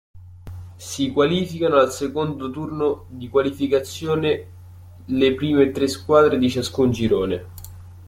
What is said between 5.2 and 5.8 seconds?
prime